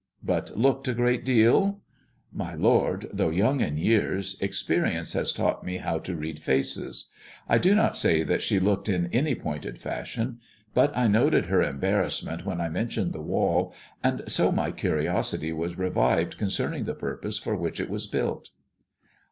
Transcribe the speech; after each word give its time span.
"But 0.33 0.57
looked 0.57 0.87
a 0.87 0.95
great 0.95 1.23
deal."" 1.23 1.81
My 2.33 2.55
lord, 2.55 3.07
though 3.13 3.29
young 3.29 3.59
in 3.61 3.77
years, 3.77 4.35
experience 4.39 5.13
has 5.13 5.31
taught 5.31 5.63
me 5.63 5.77
how 5.77 5.99
to 5.99 6.15
read 6.15 6.39
faces. 6.39 7.11
I 7.47 7.59
do 7.59 7.75
not 7.75 7.95
say 7.95 8.23
that 8.23 8.41
she 8.41 8.59
looked 8.59 8.89
in 8.89 9.11
any 9.13 9.35
pointed 9.35 9.79
fashion; 9.79 10.39
but 10.73 10.91
I 10.97 11.05
noted 11.05 11.45
her 11.45 11.61
embarrassment 11.61 12.47
when 12.47 12.59
I 12.59 12.67
mentioned 12.67 13.13
the 13.13 13.21
wall, 13.21 13.75
and 14.03 14.23
so 14.25 14.51
my 14.51 14.71
curiosity 14.71 15.53
was 15.53 15.77
revived 15.77 16.35
con 16.39 16.47
cerning 16.47 16.85
the 16.85 16.95
purpose 16.95 17.37
for 17.37 17.55
which 17.55 17.79
it 17.79 17.87
was 17.87 18.07
built." 18.07 18.49